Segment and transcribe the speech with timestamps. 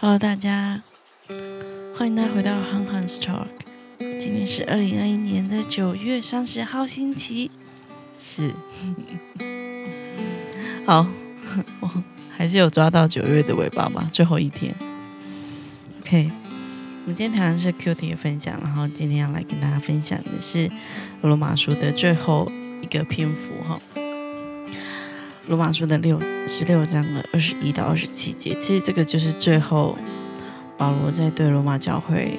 [0.00, 0.80] Hello，大家，
[1.96, 3.48] 欢迎大家回到 Han Han's Talk。
[3.98, 7.50] 今天是二零二一年的九月三十号，星期
[8.16, 8.52] 四。
[10.86, 11.04] 好，
[11.82, 11.90] 我
[12.30, 14.72] 还是有抓到九月的尾巴吧，最后一天。
[16.02, 16.30] OK，
[17.02, 20.70] 我们今天谈的是 Q T 的分享，然后今天要来跟大家分享的是
[21.22, 22.48] 罗马书的最后
[22.80, 23.80] 一个篇幅哈。
[25.48, 29.96] 罗马书的六十六章的二十一到二十七节，其实这个就是最后
[30.76, 32.38] 保罗在对罗马教会，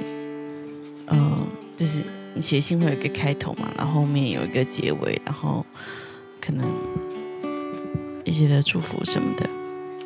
[1.07, 2.03] 呃，就是
[2.39, 5.65] 写信会有一个开头嘛，然后后面有一个结尾，然后
[6.39, 6.69] 可能
[8.25, 9.49] 一些的祝福什么的。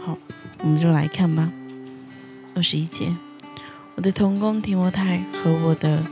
[0.05, 0.17] 好，
[0.59, 1.51] 我们就来看吧。
[2.55, 3.13] 二十一节，
[3.95, 6.03] 我的同工提摩太和我的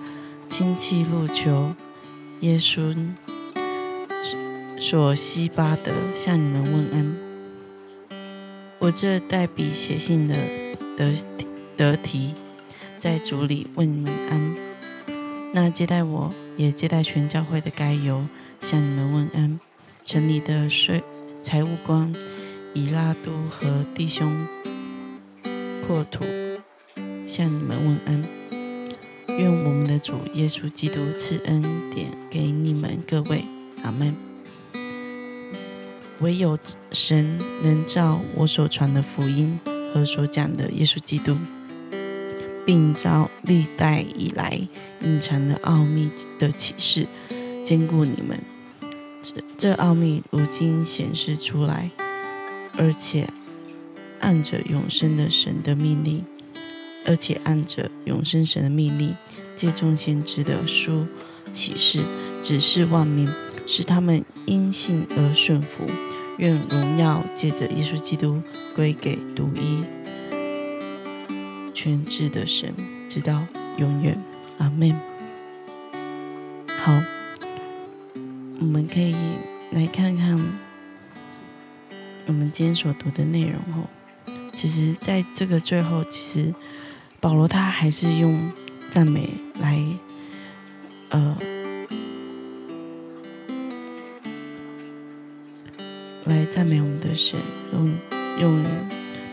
[0.49, 1.73] 亲戚路求
[2.41, 2.94] 耶稣。
[4.81, 7.16] 索西巴德向你们问安。
[8.80, 10.35] 我这代笔写信的
[10.98, 11.13] 德
[11.77, 12.34] 德提，
[12.98, 14.55] 在主里问你们安。
[15.53, 18.25] 那接待我也接待全教会的该由
[18.59, 19.59] 向你们问安。
[20.03, 21.03] 城里的税
[21.44, 22.11] 财务官
[22.73, 24.48] 以拉都和弟兄
[25.86, 26.25] 阔土
[27.27, 28.23] 向你们问安。
[29.38, 31.61] 愿我们的主耶稣基督赐恩
[31.94, 33.45] 典给你们各位。
[33.83, 34.30] 阿门。
[36.22, 36.58] 唯有
[36.91, 39.59] 神能照我所传的福音
[39.91, 41.36] 和所讲的耶稣基督，
[42.64, 44.59] 并照历代以来
[45.02, 47.08] 隐藏的奥秘的启示，
[47.66, 48.39] 兼顾你们。
[49.23, 51.89] 这这奥秘如今显示出来，
[52.77, 53.27] 而且
[54.19, 56.23] 按着永生的神的命令，
[57.05, 59.16] 而且按着永生神的命令，
[59.55, 61.08] 借众先知的书
[61.52, 62.02] 启示，
[62.44, 63.27] 指示万民，
[63.66, 65.86] 使他们因信而顺服。
[66.42, 68.42] 愿荣耀借着耶稣基督
[68.75, 69.84] 归给独一
[71.72, 72.73] 全智的神，
[73.08, 73.45] 直到
[73.78, 74.17] 永远。
[74.58, 74.92] 阿门。
[76.67, 77.00] 好，
[78.60, 79.15] 我们可以
[79.70, 80.36] 来看看
[82.26, 83.88] 我们今天所读的内容哦。
[84.55, 86.55] 其实，在这个最后，其实
[87.20, 88.52] 保罗他还是用
[88.89, 89.30] 赞美
[89.60, 89.80] 来，
[91.10, 91.38] 呃。
[96.31, 97.37] 来赞美我们的神，
[97.73, 97.93] 用
[98.39, 98.64] 用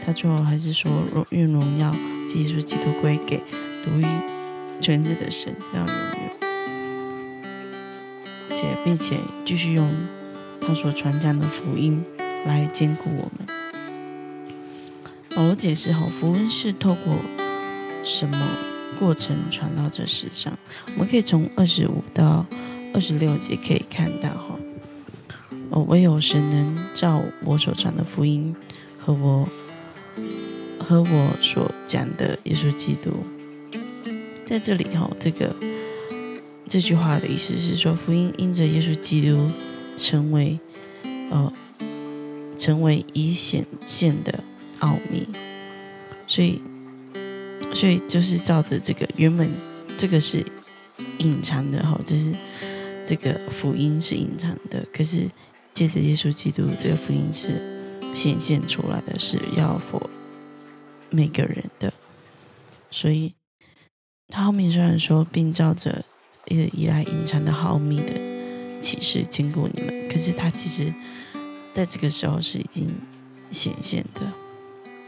[0.04, 1.94] 他最后还是说荣愿荣耀，
[2.26, 3.41] 基督基督归给
[3.84, 4.06] 独一
[4.81, 6.37] 全智的神，直到永远。
[8.50, 9.16] 且并且
[9.47, 9.88] 继续用
[10.60, 12.04] 他所传讲的福音
[12.44, 13.47] 来兼顾我们。
[15.37, 17.14] 保罗解释好，福音是透过
[18.03, 18.37] 什么
[18.98, 20.53] 过程传到这世上？
[20.94, 22.44] 我们可以从二十五到
[22.92, 24.58] 二十六节可以看到哈。
[25.71, 28.56] 哦，唯有神能照我所传的福音
[28.99, 29.47] 和我
[30.81, 33.11] 和我所讲的耶稣基督，
[34.47, 35.55] 在这里哈，这个
[36.67, 39.51] 这句话的意思是说，福音因着耶稣基督
[39.95, 40.59] 成为
[41.03, 41.53] 呃
[42.56, 44.43] 成为已显现的
[44.79, 45.29] 奥秘，
[46.27, 46.62] 所以
[47.75, 49.50] 所以就是照着这个原本
[49.99, 50.43] 这个是
[51.19, 52.33] 隐藏的哈，就是
[53.05, 55.29] 这个福音是隐藏的，可是。
[55.78, 57.62] 借着耶稣基督这个福音是
[58.12, 60.11] 显现出来的，是要佛
[61.09, 61.93] 每个人的，
[62.91, 63.33] 所以
[64.27, 66.05] 他后面虽然说并照着
[66.47, 70.93] 一个以来隐藏的毫米的启示经过你们，可是他其实
[71.72, 72.93] 在这个时候是已经
[73.53, 74.33] 显现的。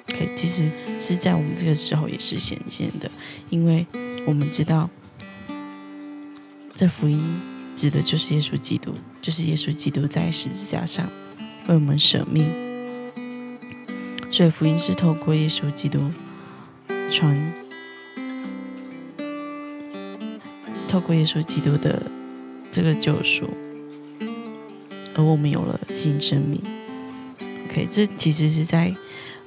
[0.06, 0.70] 可其实
[1.00, 3.10] 是在我们这个时候也是显现的，
[3.48, 3.84] 因为
[4.24, 4.88] 我们知道
[6.76, 7.49] 这福音。
[7.80, 8.92] 指的就是耶稣基督，
[9.22, 11.08] 就是耶稣基督在十字架上
[11.66, 12.44] 为我们舍命，
[14.30, 15.98] 所以福音是透过耶稣基督
[17.10, 17.54] 传，
[20.86, 22.02] 透过耶稣基督的
[22.70, 23.48] 这个救赎，
[25.14, 26.60] 而我们有了新生命。
[27.70, 28.94] OK，这其实是在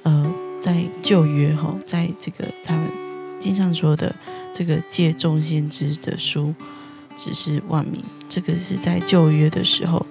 [0.02, 2.90] 呃，在旧约哈，在这个他们
[3.38, 4.12] 经常说的
[4.52, 6.52] 这个借众先知的书。
[7.16, 10.04] 只是万民，这个是在旧约的时候，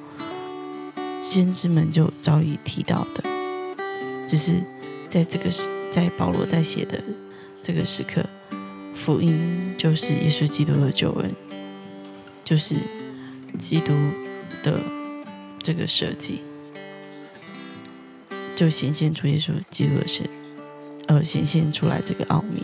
[1.21, 3.23] 先知们就早已提到的。
[4.27, 4.53] 只是
[5.09, 7.01] 在这个时，在保罗在写的
[7.61, 8.25] 这个时刻，
[8.95, 11.35] 福音就是耶稣基督的救恩，
[12.43, 12.75] 就是
[13.59, 13.93] 基督
[14.63, 14.79] 的
[15.61, 16.41] 这个设计，
[18.55, 20.27] 就显现出耶稣基督的神，
[21.07, 22.63] 呃，显现出来这个奥秘。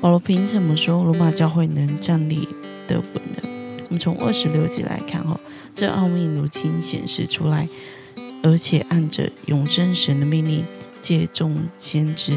[0.00, 2.48] 保罗凭什么说罗马教会能站立
[2.86, 3.42] 得稳呢？
[3.88, 5.38] 我们从二十六节来看，哈，
[5.74, 7.68] 这奥秘如今显示出来，
[8.42, 10.64] 而且按着永生神的命令，
[11.00, 12.34] 借众先知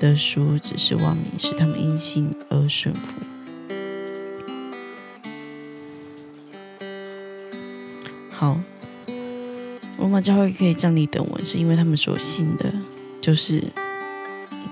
[0.00, 3.00] 的书只是妄名，使他们因信而顺服。
[8.30, 8.60] 好，
[9.98, 12.72] 罗马教会可以站立得稳，是因为他们所信的
[13.20, 13.62] 就是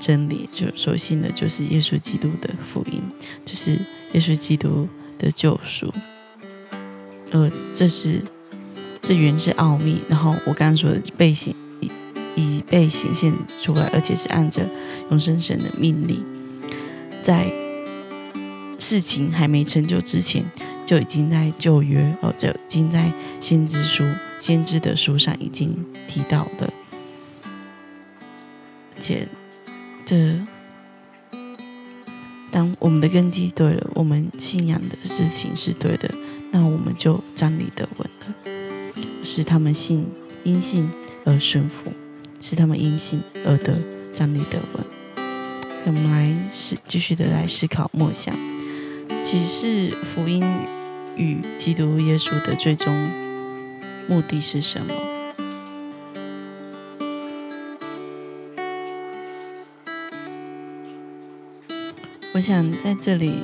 [0.01, 3.01] 真理，就所信的就是耶稣基督的福音，
[3.45, 3.73] 就是
[4.13, 4.89] 耶稣基督
[5.19, 5.93] 的救赎。
[7.31, 8.21] 呃，这是
[9.03, 9.99] 这原是奥秘。
[10.09, 11.91] 然后我刚刚说的被显已
[12.35, 14.67] 已被显现出来，而且是按着
[15.11, 16.25] 永生神的命令，
[17.23, 17.53] 在
[18.79, 20.45] 事情还没成就之前。
[20.87, 24.03] 就已经在旧约哦，就已经在先知书、
[24.41, 26.69] 先知的书上已经提到的，
[28.97, 29.29] 而且
[30.11, 30.35] 这
[32.51, 36.13] 当我们的根基对了，我们信仰的事情是对的，
[36.51, 38.35] 那我们就站立得稳了，
[39.23, 40.05] 使他们信
[40.43, 40.91] 因信
[41.25, 41.93] 而顺服，
[42.41, 43.79] 使他们因信而得
[44.13, 44.85] 站立得稳。
[45.85, 48.35] 我们来思继续的来思考默想，
[49.23, 50.43] 启示福音。
[51.17, 53.11] 与基督耶稣的最终
[54.09, 55.10] 目的是什么？
[62.33, 63.43] 我想在这里，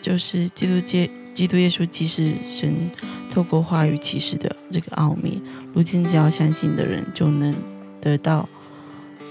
[0.00, 2.90] 就是基督接基督耶稣既是神
[3.32, 5.42] 透过话语启示的这个奥秘，
[5.74, 7.54] 如今只要相信的人就能
[8.00, 8.48] 得到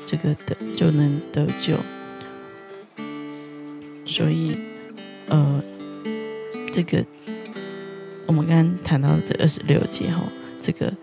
[0.06, 1.78] 这个的，就能得救，
[4.06, 4.58] 所以。
[5.28, 5.60] 呃，
[6.72, 7.04] 这个
[8.28, 10.22] 我们刚刚谈到的这二十六节哈，
[10.62, 10.94] 这个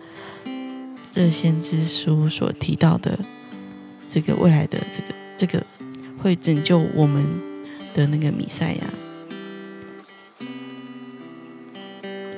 [1.11, 3.19] 这先知书所提到的
[4.07, 5.65] 这个未来的这个这个
[6.21, 7.23] 会拯救我们
[7.93, 8.83] 的那个弥赛亚，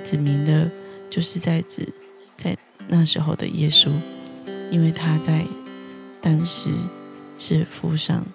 [0.04, 0.72] 指明的
[1.10, 1.94] 就是在指
[2.36, 2.58] 在
[2.88, 3.92] 那时候的耶稣，
[4.72, 5.46] 因为他在
[6.22, 6.72] 当时
[7.38, 8.26] 是父上，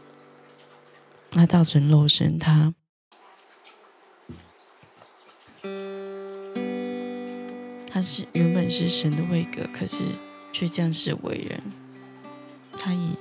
[1.31, 2.75] 他造成肉身，他。
[7.93, 10.05] 他是原本是神的位格，可是
[10.53, 11.61] 却降世为人。
[12.79, 13.15] 他以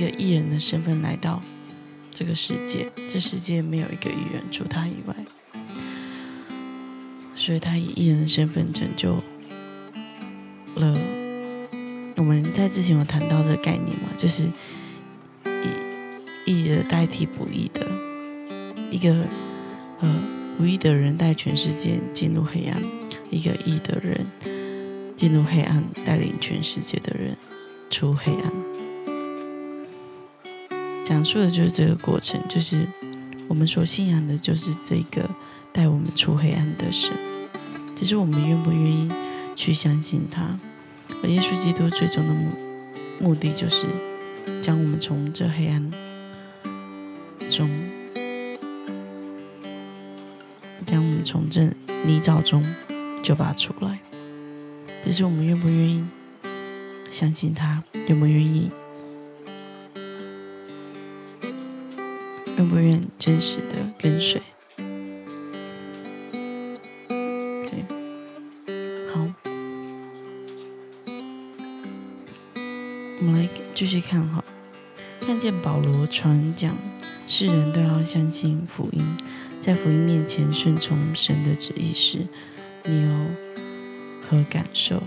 [0.00, 1.42] 一个艺人的身份来到
[2.10, 5.14] 这个世界，这世界没有一个艺人除他以外，
[7.34, 9.22] 所以他以艺人的身份拯救
[10.76, 10.96] 了。
[12.16, 14.44] 我们在之前有谈到这个概念嘛，就是
[16.46, 17.86] 以艺的代替不义的
[18.90, 19.26] 一个
[19.98, 20.08] 呃。
[20.56, 22.82] 不义的人带全世界进入黑暗，
[23.30, 24.26] 一个义的人
[25.16, 27.34] 进入黑暗，带领全世界的人
[27.88, 28.69] 出黑暗。
[31.10, 32.86] 讲述的就是这个过程，就是
[33.48, 35.28] 我们所信仰的，就是这个
[35.72, 37.12] 带我们出黑暗的神。
[37.96, 39.10] 只是我们愿不愿意
[39.56, 40.56] 去相信他？
[41.24, 42.50] 而耶稣基督最终的目
[43.20, 43.88] 目的，就是
[44.62, 45.90] 将我们从这黑暗
[47.50, 47.68] 中。
[50.86, 51.64] 将我们从这
[52.04, 52.64] 泥沼中
[53.20, 53.98] 就拔出来，
[55.02, 56.04] 只是我们愿不愿意
[57.10, 57.82] 相信他？
[58.06, 58.70] 愿不愿意？
[62.70, 64.40] 不愿真实的跟随
[69.12, 69.26] 好，
[73.18, 74.44] 我们来继续看哈，
[75.20, 76.76] 看见保罗传讲，
[77.26, 79.04] 世人都要相信福音。
[79.58, 82.24] 在福音面前顺从神的旨意时，
[82.84, 83.26] 你有
[84.30, 85.02] 何感受？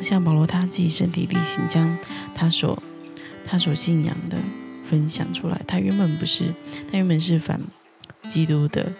[0.00, 1.98] 像保罗他自己身体力行，将
[2.34, 2.82] 他所
[3.44, 4.38] 他所信仰的
[4.88, 5.60] 分享出来。
[5.66, 6.52] 他原本不是，
[6.90, 7.60] 他原本是反
[8.28, 8.92] 基督的，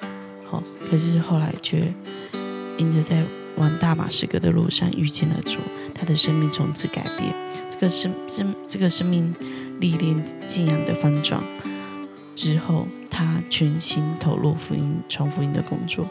[0.45, 1.93] 好，可是后来却
[2.79, 3.23] 因着在
[3.57, 5.59] 往大马士革的路上遇见了主，
[5.95, 7.33] 他的生命从此改变。
[7.71, 9.35] 这个生生这个生命
[9.81, 11.43] 历练信仰的翻转。
[12.35, 16.07] 之后，他全心投入福音传福音的工作。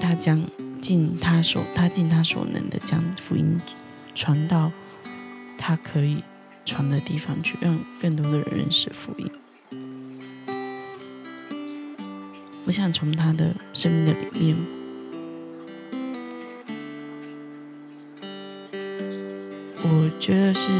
[0.00, 0.44] 他将
[0.80, 3.60] 尽他所他尽他所能的将福音
[4.16, 4.72] 传到
[5.56, 6.24] 他可以
[6.64, 9.30] 传的地方去，让更多的人认识福音。
[12.64, 14.56] 我想从他的生命的里面，
[19.82, 20.70] 我觉得是。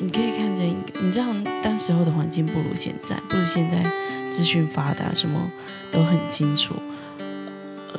[0.00, 1.26] 你可以看见你知道，
[1.62, 3.84] 当时候的环境不如现在，不如现在
[4.30, 5.50] 资讯发达，什么
[5.90, 6.74] 都很清楚，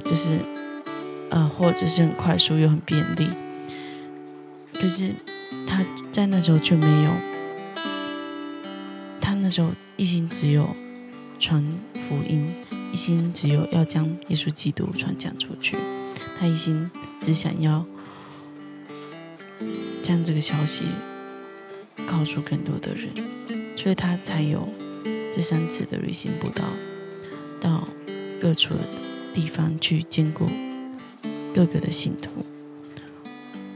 [0.06, 0.40] 就是
[1.30, 3.28] 呃，或者是很快速又很便利。
[4.80, 5.12] 可是
[5.68, 7.12] 他在那时候却没有，
[9.20, 10.76] 他那时候一心只有
[11.38, 12.54] 传福音，
[12.92, 15.76] 一心只有要将耶稣基督传讲出去，
[16.40, 16.90] 他一心
[17.22, 17.86] 只想要
[20.02, 20.86] 将这个消息
[22.08, 23.10] 告诉更多的人，
[23.76, 24.68] 所以他才有
[25.34, 26.64] 这三次的旅行步道，
[27.60, 27.88] 到
[28.42, 28.82] 各处的
[29.34, 30.48] 地方去兼顾
[31.54, 32.46] 各个的信徒。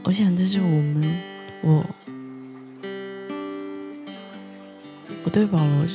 [0.04, 1.20] 我想这是我们
[1.62, 1.84] 我
[5.24, 5.86] 我对保罗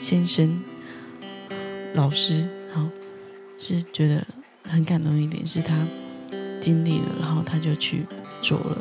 [0.00, 0.62] 先生。
[1.94, 2.88] 老师，好，
[3.56, 4.26] 是觉得
[4.64, 5.86] 很感动一点，是他
[6.60, 8.04] 经历了，然后他就去
[8.42, 8.78] 做了，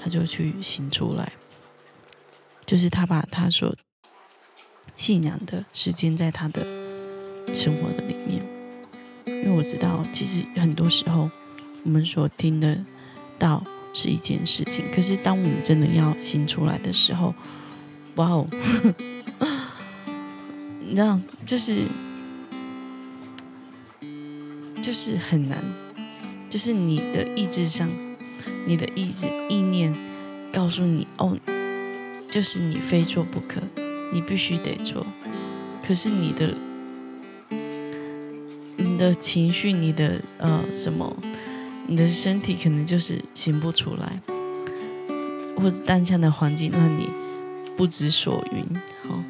[0.00, 1.32] 他就去行出来，
[2.64, 3.72] 就是他把他所
[4.96, 6.66] 信仰的时间在他的
[7.54, 8.44] 生活的里面，
[9.26, 11.30] 因为我知道，其实很多时候
[11.84, 12.84] 我们所听的
[13.38, 13.62] 到
[13.96, 17.34] 是一件事情，可是当我们真的要行出来的时候，
[18.16, 18.46] 哇哦，
[20.86, 21.78] 你知道，就是。
[24.82, 25.58] 就是很难，
[26.48, 27.90] 就是你的意志上，
[28.68, 29.92] 你的意志意念
[30.52, 31.36] 告诉你哦，
[32.30, 33.60] 就是你非做不可，
[34.12, 35.04] 你必须得做。
[35.84, 36.54] 可是你的
[38.76, 41.16] 你的情绪，你的呃什么，
[41.86, 44.20] 你的身体可能就是行不出来，
[45.56, 47.08] 或者当下的环境让你
[47.76, 48.64] 不知所云。
[49.08, 49.22] 好，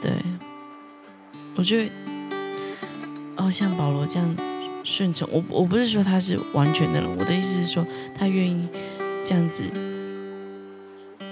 [0.00, 0.10] 对，
[1.54, 1.90] 我觉得。
[3.34, 4.36] 哦，像保罗这样
[4.84, 8.68] 顺从，我我不是说他是完全的人，我的意思是说他愿意
[9.24, 9.64] 这样子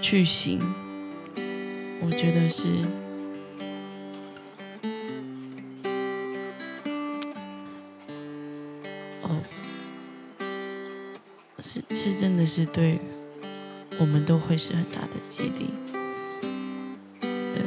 [0.01, 0.59] 去行，
[2.01, 2.69] 我觉得是，
[12.01, 12.99] 是真的是对
[13.99, 15.69] 我们都会是很大的激励。
[17.53, 17.63] 对，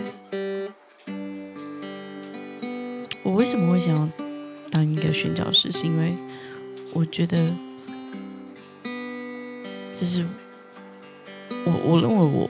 [3.22, 4.10] 我为什么会想要？
[4.72, 6.16] 当一个宣教师，是因为
[6.94, 7.54] 我觉得
[9.94, 10.26] 这是
[11.64, 12.50] 我我认为我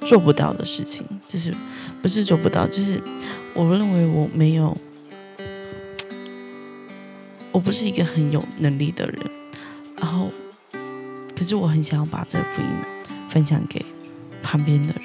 [0.00, 1.54] 做不到的事情，就是
[2.02, 3.00] 不是做不到，就是
[3.54, 4.76] 我认为我没有，
[7.52, 9.22] 我不是一个很有能力的人，
[11.48, 12.68] 是我很想要把这福音
[13.28, 13.84] 分享给
[14.42, 15.02] 旁边的人。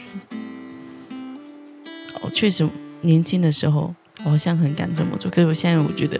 [2.21, 2.67] 哦，确实
[3.01, 3.93] 年轻的时候。
[4.25, 6.17] 我好像很敢这么做，可是我现在我觉得，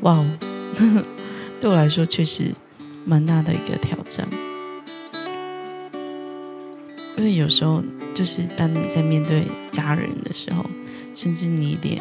[0.00, 0.24] 哇哦，
[1.60, 2.54] 对我来说确实
[3.04, 4.26] 蛮大的一个挑战。
[7.18, 7.82] 因为有时候
[8.14, 10.64] 就是当你在面对家人的时候，
[11.14, 12.00] 甚至你连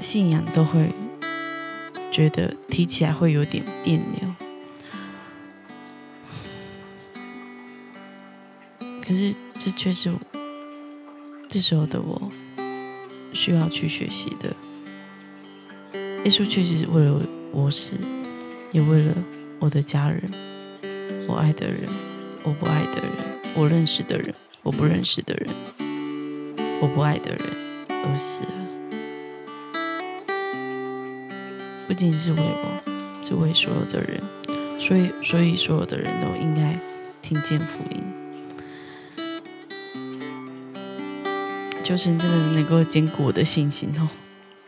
[0.00, 0.92] 信仰都会
[2.10, 4.45] 觉得提起来会有点别扭。
[9.06, 10.12] 可是这却是
[11.48, 12.30] 这时候的我。
[13.32, 14.56] 需要去学习的，
[16.24, 17.20] 耶稣确实是为了
[17.52, 17.98] 我死，
[18.72, 19.14] 也为了
[19.58, 20.22] 我的家人，
[21.28, 21.86] 我爱的人，
[22.44, 23.10] 我不爱的人，
[23.54, 25.54] 我认识的人，我不认识的人，
[26.80, 27.40] 我不爱的人
[27.90, 28.50] 而死了。
[31.86, 32.82] 不仅仅是为我，
[33.22, 34.22] 是为所有的人，
[34.80, 36.80] 所以，所以所有的人都应该
[37.20, 38.02] 听见福音。
[41.86, 44.08] 就是真的能够坚固我的信心哦，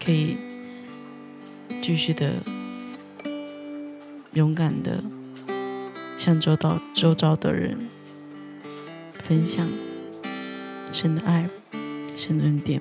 [0.00, 0.36] 可以
[1.82, 2.34] 继续的
[4.34, 5.02] 勇敢的
[6.16, 7.76] 向周到周遭的人
[9.14, 9.68] 分享
[10.92, 11.50] 神的爱、
[12.14, 12.80] 神的恩典、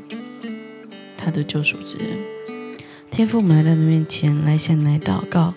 [1.17, 2.77] 他的救赎之恩。
[3.10, 5.56] 天父，我们来到你面前来向来祷告，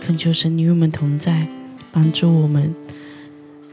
[0.00, 1.48] 恳求神与我们同在，
[1.90, 2.72] 帮助我们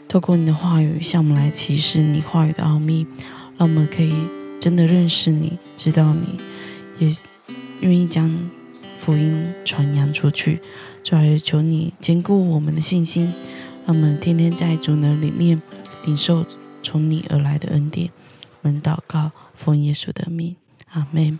[0.07, 3.05] 透过你的话语向我们来启示你话语的奥秘，
[3.59, 4.38] 让我们可以。
[4.59, 6.37] 真的认识你，知道你，
[6.99, 7.15] 也
[7.79, 8.49] 愿意将
[8.99, 10.59] 福音传扬出去。
[11.01, 13.33] 主要也求你坚固我们的信心，
[13.85, 15.61] 让我们天天在主的里面
[16.05, 16.45] 领受
[16.83, 18.11] 从你而来的恩典。
[18.61, 20.57] 我们祷告，奉耶稣的名，
[20.91, 21.39] 阿门。